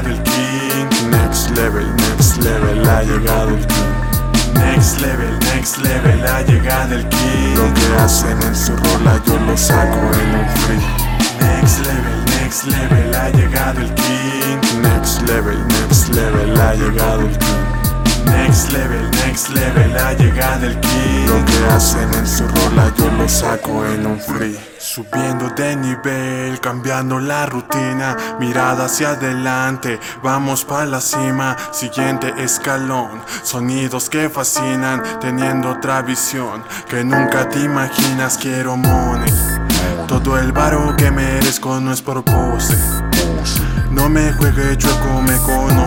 [0.00, 1.10] el king.
[1.10, 3.94] Next level, next level, ha llegado el king.
[4.54, 7.54] Next level, next level, ha llegado el king.
[7.56, 11.04] Lo que hacen en su rola yo lo saco en un free.
[11.40, 14.82] Next level, next level, ha llegado el king.
[14.82, 17.73] Next level, next level, ha llegado el king.
[18.24, 21.26] Next level, next level, ha llegado el king.
[21.26, 24.58] Lo que hacen en su rola yo lo saco en un free.
[24.78, 33.22] Subiendo de nivel, cambiando la rutina, mirada hacia adelante, vamos para la cima, siguiente escalón,
[33.42, 39.32] sonidos que fascinan, teniendo otra visión que nunca te imaginas, quiero money.
[40.06, 42.76] Todo el varo que merezco no es por pose.
[43.90, 45.83] No me juegue chueco, me conoces.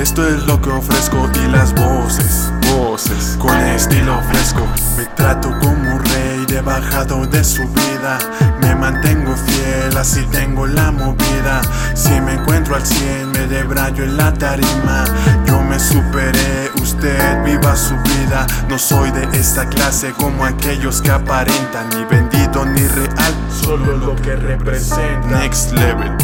[0.00, 4.64] Esto es lo que ofrezco y las voces, voces con estilo fresco.
[4.96, 8.18] Me trato como un rey de bajado de su vida.
[8.60, 11.60] Me mantengo fiel, así tengo la movida.
[11.94, 15.04] Si me encuentro al 100, me debrayo en la tarima.
[15.44, 18.46] Yo me superé, usted viva su vida.
[18.68, 24.14] No soy de esta clase como aquellos que aparentan, ni vendido ni real, solo lo
[24.14, 25.40] que representa.
[25.40, 26.16] Next level,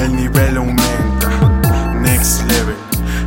[0.00, 1.21] el nivel aumenta.
[2.22, 2.76] Next level,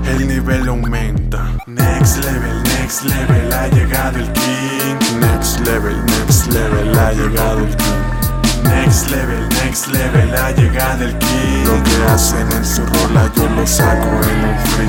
[0.07, 1.43] el nivel aumenta.
[1.67, 5.19] Next level, next level, ha llegado el king.
[5.19, 8.63] Next level, next level, ha llegado el king.
[8.63, 11.65] Next level, next level, ha llegado el king.
[11.65, 14.87] Lo que hacen en su rola yo lo saco en un free.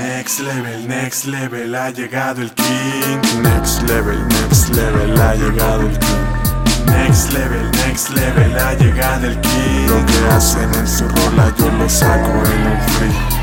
[0.00, 3.42] Next level, next level, ha llegado el king.
[3.42, 6.46] Next level, next level, ha llegado el king.
[6.86, 9.86] Next level, next level, ha llegado el king.
[9.86, 13.35] Lo que hacen en su rola yo lo saco en un free.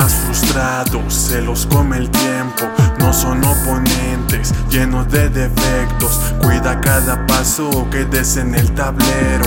[0.00, 2.64] Más frustrados, se los come el tiempo.
[3.00, 6.18] No son oponentes, llenos de defectos.
[6.40, 9.44] Cuida cada paso que des en el tablero.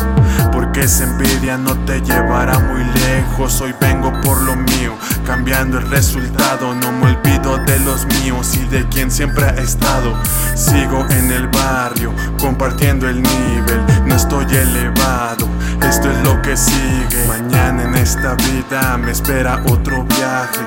[0.74, 3.62] Porque esa envidia no te llevará muy lejos.
[3.62, 6.74] Hoy vengo por lo mío, cambiando el resultado.
[6.74, 10.18] No me olvido de los míos y de quien siempre ha estado.
[10.56, 13.86] Sigo en el barrio, compartiendo el nivel.
[14.08, 15.48] No estoy elevado,
[15.88, 17.24] esto es lo que sigue.
[17.28, 20.62] Mañana en esta vida me espera otro viaje.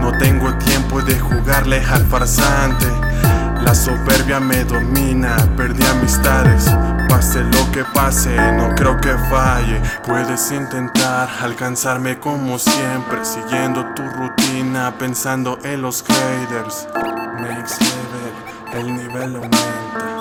[0.00, 2.86] No tengo tiempo de jugarle al farsante.
[3.64, 6.70] La soberbia me domina, perdí amistades.
[7.08, 9.80] Pase lo que pase, no creo que falle.
[10.06, 16.86] Puedes intentar alcanzarme como siempre, siguiendo tu rutina, pensando en los haters.
[17.40, 18.34] Next level,
[18.74, 20.18] el nivel aumenta.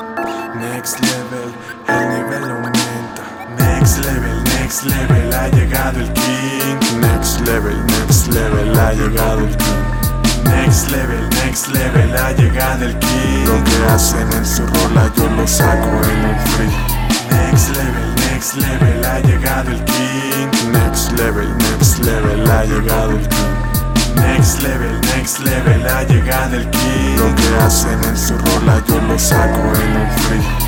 [0.56, 1.54] Next level,
[1.88, 3.24] el nivel aumenta.
[3.58, 7.00] Next level, next level, ha llegado el king.
[7.00, 9.98] Next level, next level, ha llegado el king.
[10.44, 13.46] Next level, next level, ha llegado el king.
[13.46, 16.27] Lo que hacen en su rola yo lo saco en
[18.38, 20.72] next level, ha llegado el king.
[20.72, 24.16] Next level, next level, ha llegado el king.
[24.16, 27.18] Next level, next level, ha llegado el king.
[27.18, 30.67] Lo que hacen en su rola yo lo saco en un free.